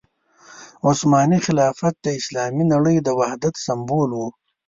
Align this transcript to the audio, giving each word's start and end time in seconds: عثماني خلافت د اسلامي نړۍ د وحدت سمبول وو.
عثماني 0.87 1.39
خلافت 1.47 1.93
د 2.01 2.07
اسلامي 2.19 2.63
نړۍ 2.73 2.97
د 3.01 3.07
وحدت 3.19 3.55
سمبول 3.65 4.09
وو. 4.13 4.27